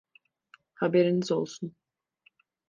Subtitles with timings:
[0.75, 1.75] Haberiniz olsun.